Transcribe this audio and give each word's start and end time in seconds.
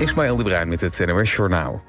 Ismaël 0.00 0.36
de 0.36 0.42
Bruin 0.42 0.68
met 0.68 0.80
het 0.80 1.06
NOS 1.06 1.34
Journaal. 1.34 1.82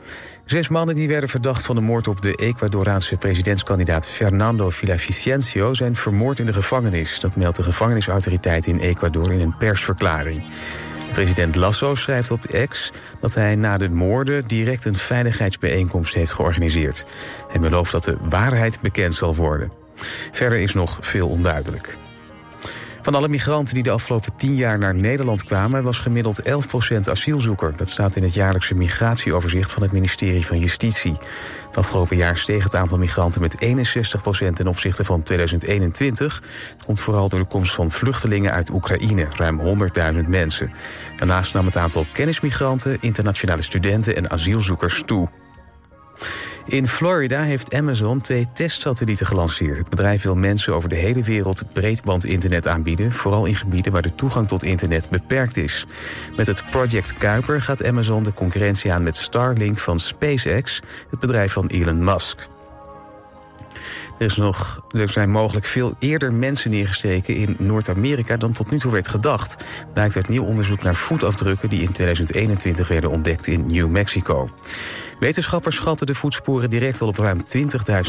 Zes 0.46 0.68
mannen 0.68 0.96
die 0.96 1.08
werden 1.08 1.30
verdacht 1.30 1.66
van 1.66 1.76
de 1.76 1.82
moord 1.82 2.08
op 2.08 2.22
de 2.22 2.36
Ecuadoraanse 2.36 3.18
presidentskandidaat 3.18 4.08
Fernando 4.08 4.70
Villavicencio 4.70 5.74
zijn 5.74 5.96
vermoord 5.96 6.40
in 6.40 6.46
de 6.46 6.54
gevangenis. 6.54 7.20
Dat 7.20 7.36
meldt 7.36 7.58
de 7.58 7.64
gevangenisautoriteit 7.64 8.68
in 8.68 8.80
Ecuador 8.80 9.32
in 9.32 9.40
een 9.40 9.58
persverklaring. 9.58 10.44
President 11.12 11.56
Lasso 11.56 11.96
schrijft 11.96 12.32
op 12.32 12.66
X 12.70 12.92
dat 13.20 13.34
hij 13.34 13.56
na 13.56 13.78
de 13.78 13.90
moorden 13.90 14.48
direct 14.48 14.86
een 14.86 14.96
veiligheidsbijeenkomst 14.96 16.14
heeft 16.14 16.32
georganiseerd. 16.32 17.06
Hij 17.48 17.60
belooft 17.60 17.92
dat 17.92 18.04
de 18.04 18.18
waarheid 18.30 18.82
bekend 18.82 19.14
zal 19.14 19.36
worden. 19.36 19.72
Verder 20.32 20.60
is 20.60 20.74
nog 20.74 20.98
veel 21.02 21.28
onduidelijk. 21.28 21.98
Van 23.02 23.16
alle 23.16 23.28
migranten 23.28 23.74
die 23.74 23.84
de 23.84 23.92
afgelopen 23.92 24.36
tien 24.36 24.56
jaar 24.56 24.78
naar 24.78 24.96
Nederland 24.96 25.44
kwamen... 25.44 25.84
was 25.84 25.98
gemiddeld 25.98 26.42
11% 26.42 27.10
asielzoeker. 27.10 27.78
Dat 27.78 27.90
staat 27.90 28.16
in 28.16 28.24
het 28.24 28.34
jaarlijkse 28.34 28.76
migratieoverzicht 28.76 29.72
van 29.72 29.82
het 29.82 29.92
ministerie 29.92 30.46
van 30.46 30.60
Justitie. 30.60 31.18
Het 31.68 31.78
afgelopen 31.78 32.18
jaar 32.18 32.38
steeg 32.38 32.64
het 32.64 32.76
aantal 32.76 32.98
migranten 32.98 33.42
met 33.42 33.66
61% 34.50 34.54
ten 34.54 34.68
opzichte 34.68 35.04
van 35.04 35.24
2021. 35.24 36.42
Het 36.72 36.86
komt 36.86 37.00
vooral 37.00 37.30
door 37.30 37.40
de 37.40 37.46
komst 37.46 37.74
van 37.74 37.92
vluchtelingen 37.92 38.52
uit 38.52 38.72
Oekraïne, 38.72 39.28
ruim 39.38 39.62
100.000 40.14 40.28
mensen. 40.28 40.72
Daarnaast 41.16 41.54
nam 41.54 41.66
het 41.66 41.78
aantal 41.78 42.06
kennismigranten, 42.14 42.98
internationale 43.00 43.62
studenten 43.62 44.16
en 44.16 44.30
asielzoekers 44.30 45.04
toe. 45.06 45.30
In 46.66 46.88
Florida 46.88 47.42
heeft 47.42 47.74
Amazon 47.74 48.22
twee 48.22 48.48
testsatellieten 48.54 49.26
gelanceerd. 49.26 49.78
Het 49.78 49.90
bedrijf 49.90 50.24
wil 50.24 50.36
mensen 50.36 50.74
over 50.74 50.90
de 50.90 50.96
hele 50.96 51.22
wereld 51.22 51.64
breedbandinternet 51.74 52.68
aanbieden... 52.68 53.12
vooral 53.12 53.46
in 53.46 53.56
gebieden 53.56 53.92
waar 53.92 54.02
de 54.02 54.16
toegang 54.16 54.48
tot 54.48 54.64
internet 54.64 55.10
beperkt 55.10 55.58
is. 55.58 55.86
Met 56.38 56.48
het 56.48 56.64
Project 56.70 57.14
Kuiper 57.18 57.62
gaat 57.62 57.86
Amazon 57.86 58.24
de 58.24 58.34
concurrentie 58.34 58.94
aan 58.94 59.04
met 59.04 59.16
Starlink 59.16 59.78
van 59.78 60.00
SpaceX... 60.00 60.82
het 61.10 61.20
bedrijf 61.20 61.54
van 61.54 61.68
Elon 61.68 62.04
Musk. 62.04 62.48
Er, 64.22 64.28
is 64.28 64.36
nog, 64.36 64.84
er 64.90 65.10
zijn 65.10 65.30
mogelijk 65.30 65.66
veel 65.66 65.94
eerder 66.00 66.34
mensen 66.34 66.72
neergestreken 66.72 67.36
in 67.36 67.56
Noord-Amerika 67.60 68.38
dan 68.38 68.52
tot 68.52 68.72
nu 68.72 68.80
toe 68.80 68.92
werd 68.92 69.08
gedacht. 69.08 69.64
Blijkt 69.94 70.16
uit 70.16 70.30
nieuw 70.30 70.44
onderzoek 70.44 70.84
naar 70.84 70.96
voetafdrukken 70.96 71.70
die 71.70 71.82
in 71.82 71.92
2021 71.92 72.88
werden 72.88 73.10
ontdekt 73.10 73.48
in 73.48 73.66
New 73.68 73.90
Mexico. 73.90 74.50
Wetenschappers 75.20 75.76
schatten 75.76 76.08
de 76.08 76.16
voetsporen 76.16 76.70
direct 76.70 77.02
al 77.02 77.08
op 77.08 77.18
ruim 77.18 77.44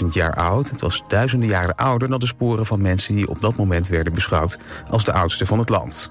20.000 0.03 0.07
jaar 0.11 0.35
oud. 0.35 0.71
Het 0.71 0.81
was 0.81 1.05
duizenden 1.09 1.49
jaren 1.49 1.75
ouder 1.77 2.09
dan 2.09 2.21
de 2.21 2.27
sporen 2.27 2.67
van 2.67 2.83
mensen 2.83 3.15
die 3.15 3.29
op 3.29 3.41
dat 3.41 3.57
moment 3.57 3.89
werden 3.89 4.13
beschouwd 4.13 4.59
als 4.91 5.05
de 5.05 5.13
oudste 5.13 5.47
van 5.47 5.59
het 5.59 5.69
land. 5.69 6.11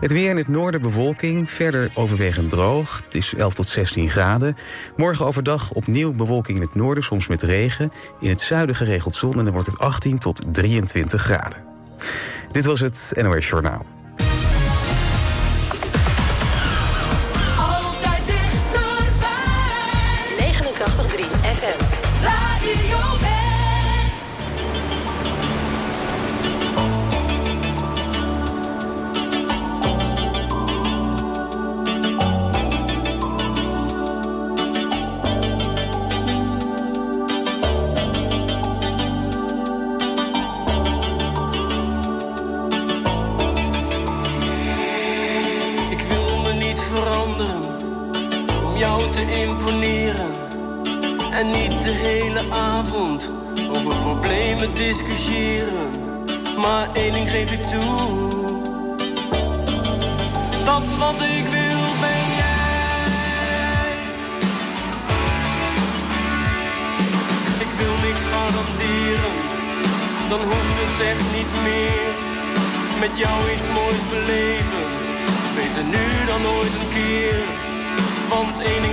Het 0.00 0.12
weer 0.12 0.30
in 0.30 0.36
het 0.36 0.48
noorden 0.48 0.80
bewolking, 0.80 1.50
verder 1.50 1.90
overwegend 1.94 2.50
droog. 2.50 3.00
Het 3.04 3.14
is 3.14 3.34
11 3.34 3.54
tot 3.54 3.68
16 3.68 4.10
graden. 4.10 4.56
Morgen 4.96 5.26
overdag 5.26 5.72
opnieuw 5.72 6.12
bewolking 6.12 6.58
in 6.58 6.64
het 6.64 6.74
noorden, 6.74 7.04
soms 7.04 7.26
met 7.26 7.42
regen. 7.42 7.92
In 8.20 8.28
het 8.28 8.40
zuiden 8.40 8.76
geregeld 8.76 9.14
zon 9.14 9.38
en 9.38 9.44
dan 9.44 9.52
wordt 9.52 9.66
het 9.68 9.78
18 9.78 10.18
tot 10.18 10.42
23 10.52 11.22
graden. 11.22 11.64
Dit 12.52 12.64
was 12.64 12.80
het 12.80 13.12
NOS 13.16 13.48
Journaal. 13.48 13.95
Beter 75.54 75.84
nu 75.84 76.26
dan 76.26 76.46
ooit 76.46 76.74
een 76.74 76.88
keer. 76.94 77.44
Want 78.28 78.60
één 78.60 78.84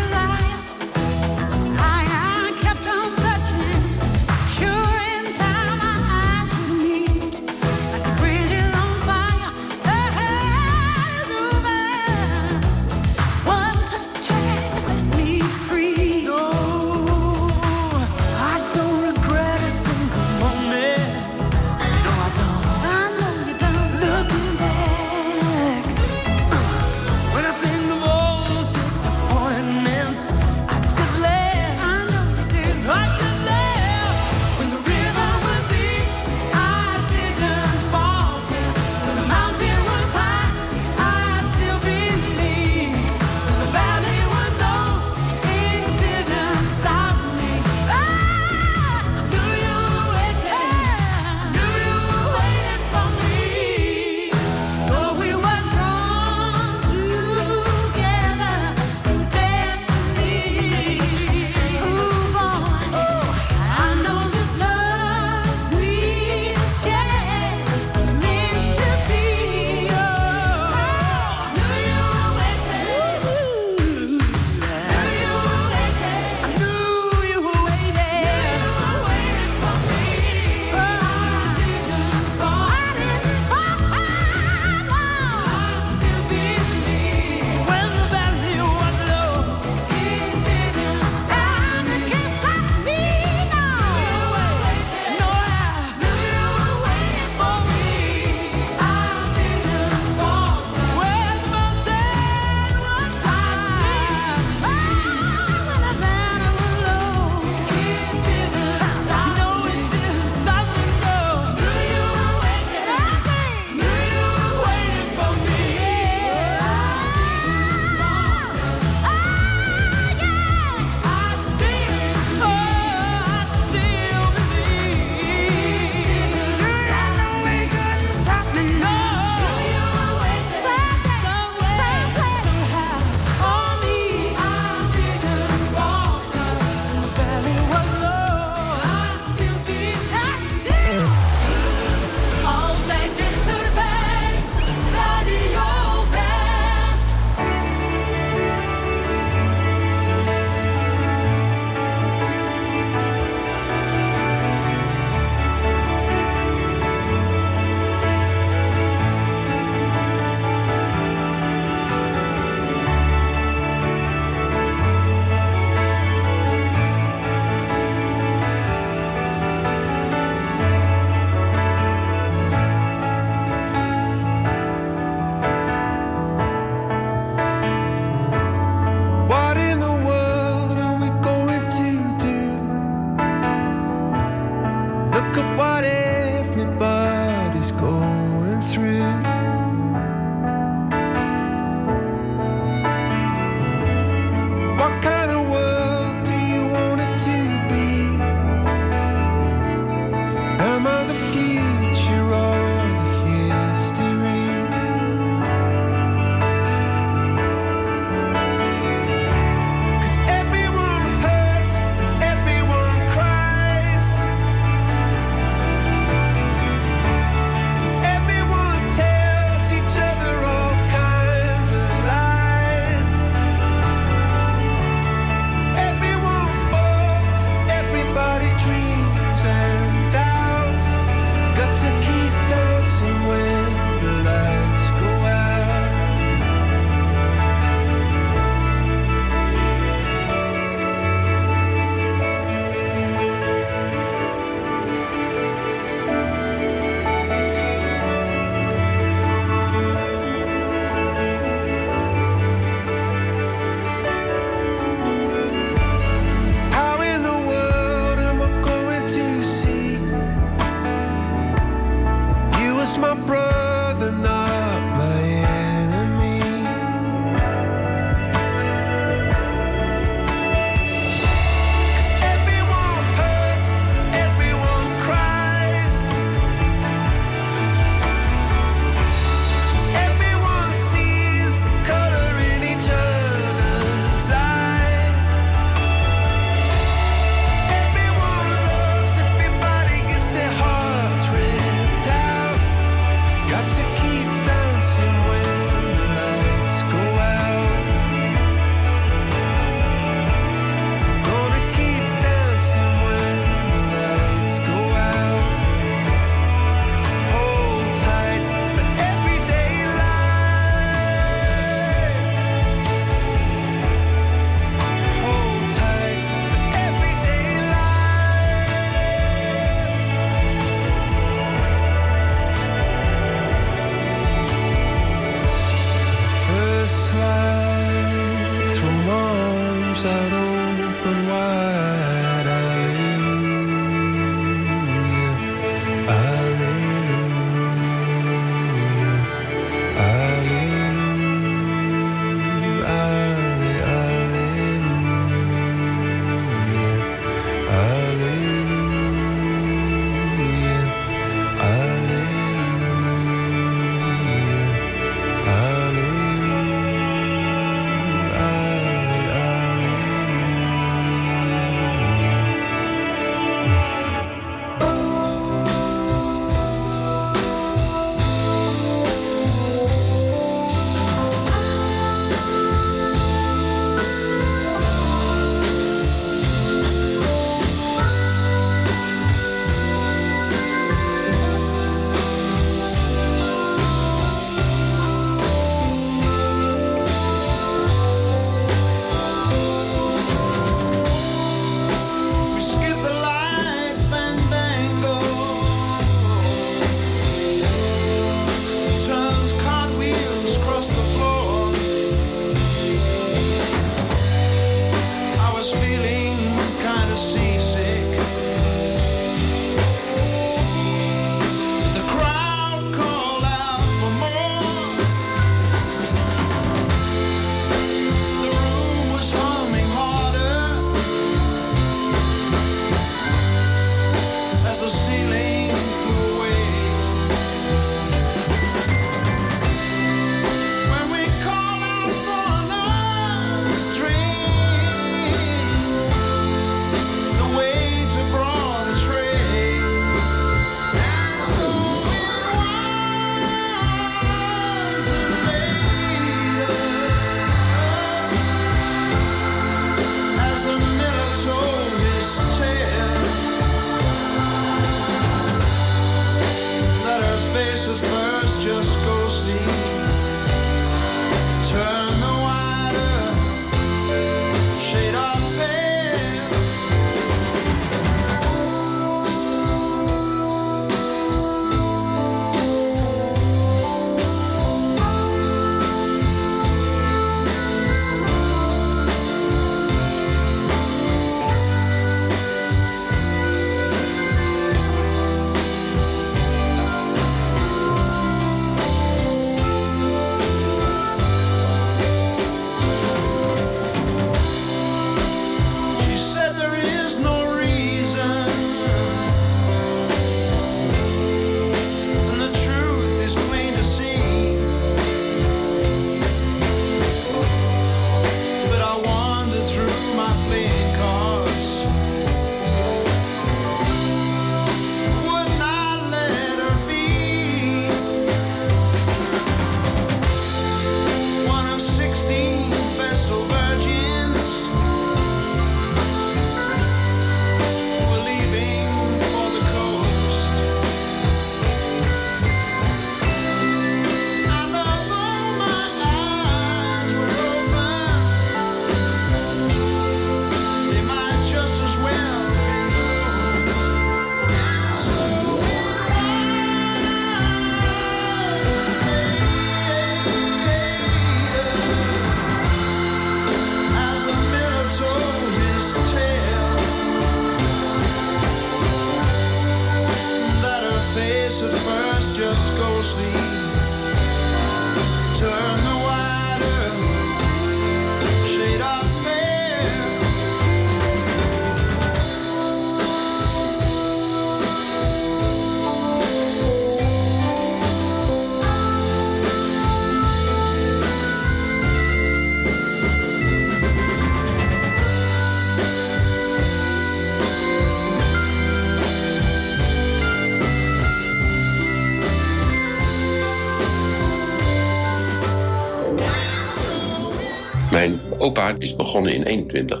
opa 598.38 598.72
is 598.78 598.96
begonnen 598.96 599.34
in 599.34 599.42
21. 599.42 600.00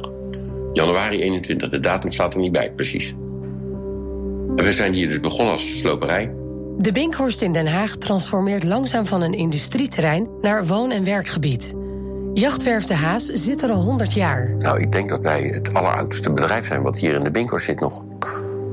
Januari 0.72 1.20
21, 1.20 1.68
de 1.68 1.80
datum 1.80 2.12
staat 2.12 2.34
er 2.34 2.40
niet 2.40 2.52
bij, 2.52 2.72
precies. 2.72 3.14
En 4.56 4.64
we 4.64 4.72
zijn 4.72 4.92
hier 4.92 5.08
dus 5.08 5.20
begonnen 5.20 5.52
als 5.52 5.78
sloperij. 5.78 6.34
De 6.78 6.92
Binkhorst 6.92 7.42
in 7.42 7.52
Den 7.52 7.66
Haag 7.66 7.96
transformeert 7.96 8.64
langzaam 8.64 9.06
van 9.06 9.22
een 9.22 9.32
industrieterrein 9.32 10.28
naar 10.40 10.66
woon- 10.66 10.90
en 10.90 11.04
werkgebied. 11.04 11.74
Jachtwerf 12.34 12.84
De 12.84 12.94
Haas 12.94 13.24
zit 13.24 13.62
er 13.62 13.70
al 13.70 13.82
100 13.82 14.12
jaar. 14.12 14.54
Nou, 14.58 14.80
ik 14.80 14.92
denk 14.92 15.08
dat 15.08 15.20
wij 15.20 15.42
het 15.42 15.74
alleroudste 15.74 16.32
bedrijf 16.32 16.66
zijn 16.66 16.82
wat 16.82 16.98
hier 16.98 17.14
in 17.14 17.24
de 17.24 17.30
Binkhorst 17.30 17.66
zit 17.66 17.80
nog. 17.80 18.02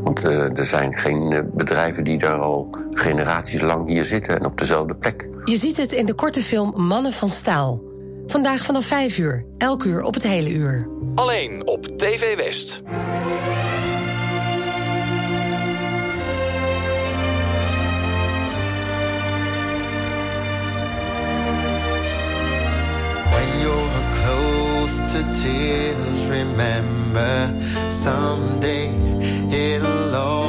Want 0.03 0.25
uh, 0.25 0.57
er 0.57 0.65
zijn 0.65 0.95
geen 0.95 1.31
uh, 1.31 1.39
bedrijven 1.53 2.03
die 2.03 2.17
daar 2.17 2.39
al 2.39 2.69
generaties 2.91 3.61
lang 3.61 3.87
hier 3.87 4.05
zitten 4.05 4.39
en 4.39 4.45
op 4.45 4.57
dezelfde 4.57 4.95
plek. 4.95 5.27
Je 5.45 5.57
ziet 5.57 5.77
het 5.77 5.91
in 5.91 6.05
de 6.05 6.13
korte 6.13 6.41
film 6.41 6.73
Mannen 6.75 7.11
van 7.11 7.29
Staal. 7.29 7.88
Vandaag 8.29 8.65
vanaf 8.65 8.85
5 8.85 9.17
uur, 9.17 9.45
elk 9.57 9.83
uur 9.83 10.01
op 10.01 10.13
het 10.13 10.23
hele 10.23 10.49
uur. 10.49 10.89
Alleen 11.15 11.67
op 11.67 11.97
TV 11.97 12.35
West. 12.35 12.81
When 23.31 23.59
you're 23.61 23.89
close 24.11 24.95
to 25.11 25.41
tears, 25.41 26.27
remember 26.27 27.53
someday 27.89 28.89
it'll 29.49 30.15
all 30.15 30.48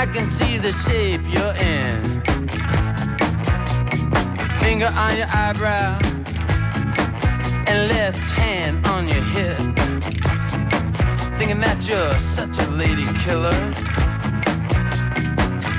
I 0.00 0.06
can 0.06 0.30
see 0.30 0.56
the 0.56 0.72
shape 0.72 1.20
you're 1.28 1.54
in. 1.56 2.02
Finger 4.62 4.90
on 4.96 5.14
your 5.18 5.26
eyebrow 5.30 5.98
and 7.66 7.88
left 7.92 8.30
hand 8.30 8.86
on 8.86 9.06
your 9.08 9.22
hip. 9.34 9.58
Thinking 11.36 11.60
that 11.60 11.86
you're 11.86 12.14
such 12.14 12.58
a 12.66 12.70
lady 12.70 13.04
killer. 13.22 13.52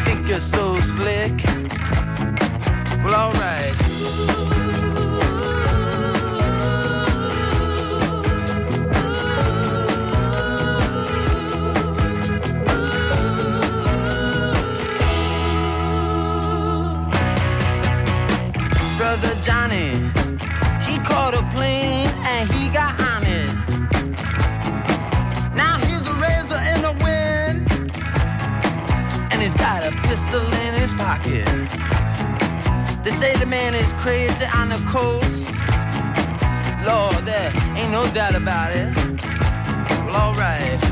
Think 0.06 0.30
you're 0.30 0.40
so 0.40 0.76
slick. 0.82 1.44
Well, 3.04 3.16
alright. 3.16 4.71
brother 19.22 19.42
Johnny. 19.42 19.96
He 20.86 20.98
caught 21.00 21.34
a 21.34 21.44
plane 21.56 22.10
and 22.24 22.50
he 22.52 22.70
got 22.70 23.00
on 23.02 23.24
it. 23.24 23.50
Now 25.56 25.78
he's 25.80 26.02
a 26.08 26.14
razor 26.20 26.62
in 26.74 26.82
the 26.82 26.94
wind, 27.04 27.72
and 29.32 29.42
he's 29.42 29.54
got 29.54 29.84
a 29.84 29.92
pistol 30.08 30.42
in 30.42 30.74
his 30.76 30.94
pocket. 30.94 31.46
They 33.04 33.12
say 33.12 33.34
the 33.38 33.46
man 33.46 33.74
is 33.76 33.94
crazy 33.94 34.46
on 34.56 34.70
the 34.70 34.82
coast. 34.88 35.50
Lord, 36.86 37.26
there 37.26 37.52
ain't 37.76 37.92
no 37.92 38.06
doubt 38.14 38.36
about 38.36 38.76
it. 38.76 38.90
Well, 40.06 40.16
alright. 40.16 40.91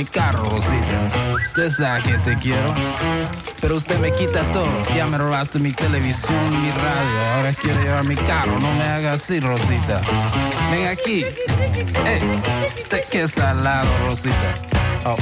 mi 0.00 0.06
carro, 0.06 0.48
Rosita. 0.48 1.08
Usted 1.44 1.70
sabe 1.70 2.02
que 2.02 2.18
te 2.20 2.38
quiero, 2.38 2.74
pero 3.60 3.76
usted 3.76 3.98
me 3.98 4.10
quita 4.10 4.40
todo. 4.50 4.66
Ya 4.94 5.06
me 5.06 5.18
robaste 5.18 5.58
mi 5.58 5.72
televisión, 5.72 6.38
mi 6.50 6.70
radio. 6.70 7.20
Ahora 7.34 7.52
quiero 7.52 7.82
llevar 7.82 8.04
mi 8.04 8.16
carro, 8.16 8.58
no 8.60 8.72
me 8.76 8.84
haga 8.84 9.12
así, 9.12 9.40
Rosita. 9.40 10.00
Ven 10.70 10.86
aquí. 10.86 11.22
Hey, 12.06 12.22
usted 12.78 13.04
qué 13.10 13.28
salado, 13.28 13.90
Rosita. 14.08 14.54
Oh. 15.04 15.16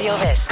Radio 0.00 0.14
West. 0.14 0.49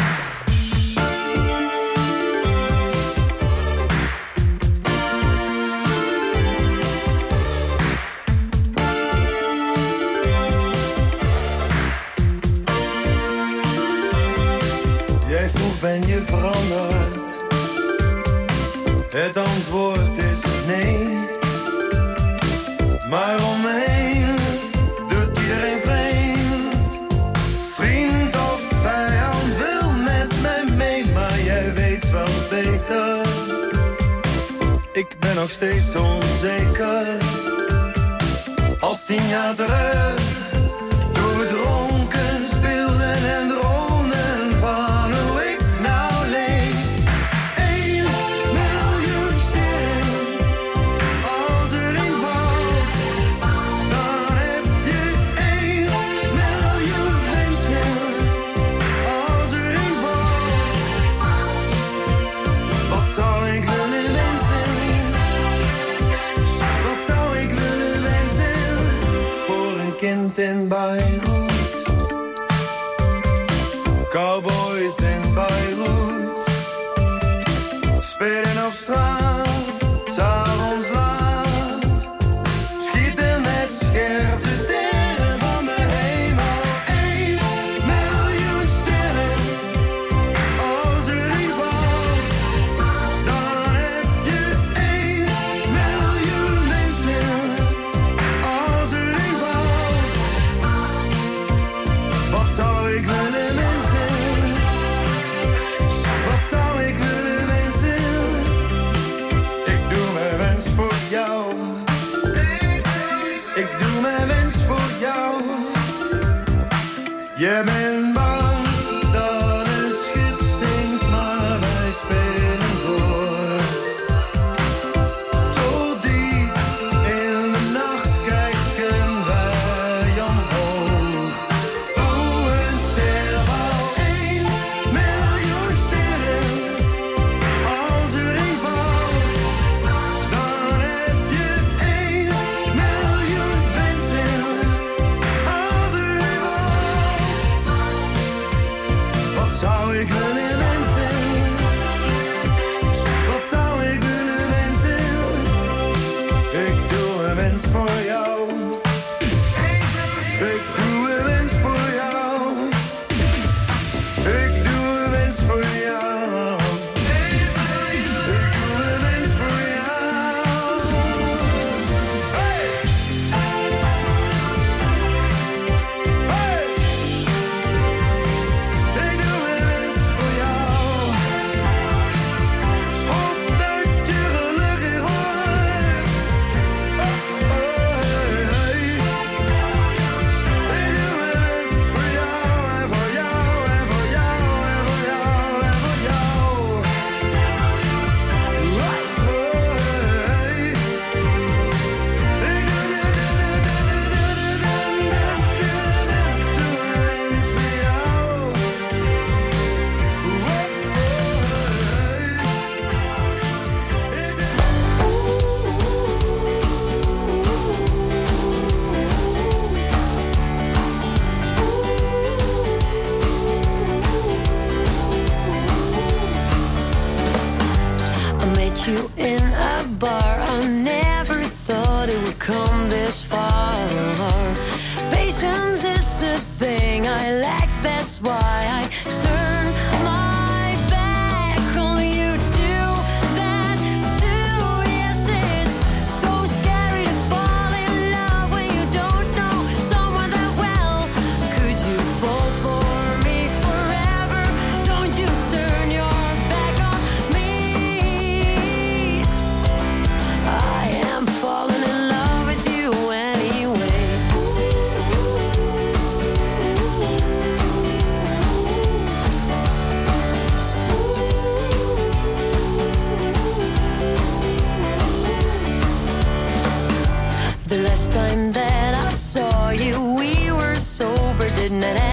time 278.19 278.53
that 278.53 278.95
I 279.07 279.09
saw 279.11 279.71
you, 279.71 279.93
we 280.19 280.51
were 280.51 280.75
sober, 280.75 281.49
didn't 281.51 281.85
it? 281.85 282.08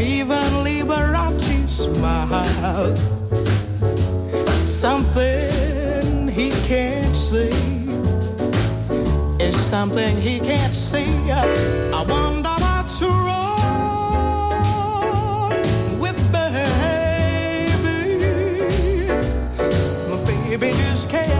And 0.00 0.08
even 0.08 0.42
Liberace 0.64 1.68
smile. 1.68 2.96
Something 4.64 6.28
he 6.28 6.50
can't 6.66 7.14
see 7.14 7.50
is 9.44 9.56
something 9.56 10.16
he 10.16 10.40
can't 10.40 10.74
see. 10.74 11.30
I 11.30 12.04
wonder 12.08 12.48
what's 12.48 13.02
wrong 13.02 13.60
with 16.00 16.18
baby. 16.32 16.48
My 20.08 20.16
baby 20.24 20.70
just 20.70 21.10
cares 21.10 21.39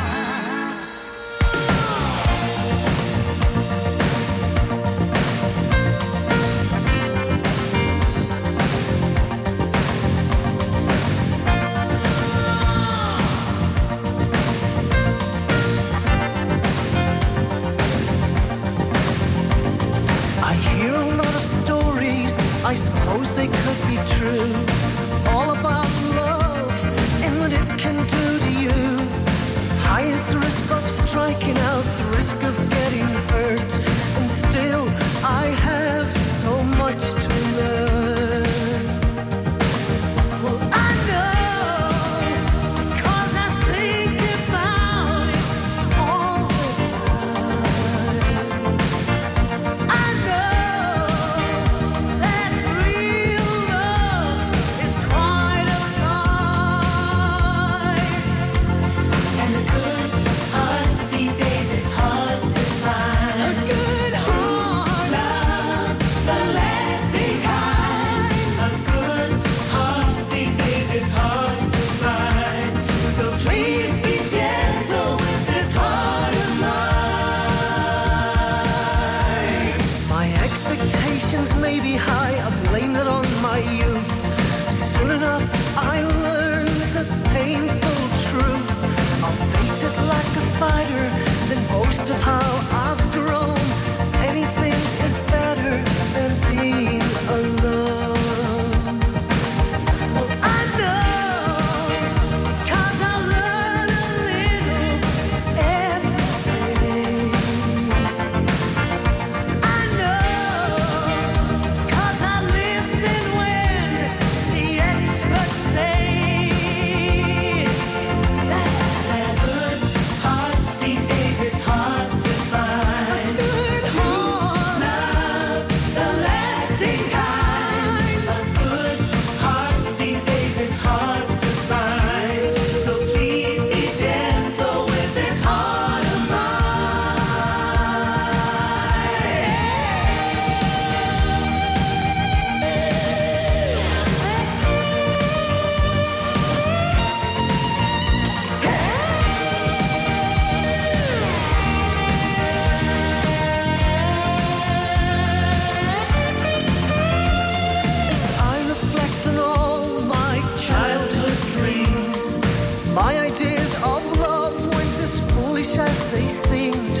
seemed 166.51 167.00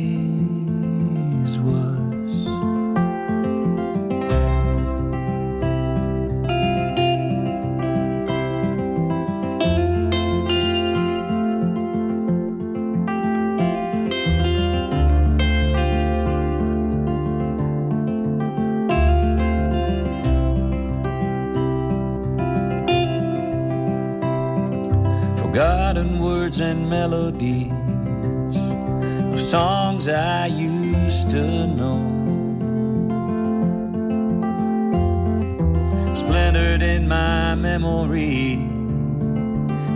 of 29.33 29.39
songs 29.39 30.07
I 30.07 30.45
used 30.45 31.29
to 31.31 31.67
know. 31.67 31.99
Splintered 36.13 36.83
in 36.83 37.07
my 37.07 37.55
memory, 37.55 38.53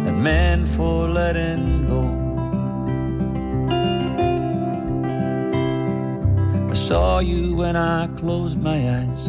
and 0.08 0.24
meant 0.24 0.68
for 0.70 1.08
letting 1.08 1.86
go. 1.86 2.04
I 6.72 6.74
saw 6.74 7.20
you 7.20 7.56
when 7.56 7.76
I 7.76 8.08
closed 8.18 8.60
my 8.60 8.78
eyes. 9.00 9.28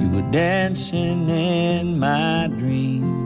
You 0.00 0.08
were 0.14 0.30
dancing 0.30 1.28
in 1.28 1.98
my 1.98 2.46
dreams. 2.46 3.25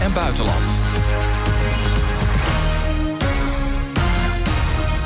en 0.00 0.12
buitenland. 0.12 0.59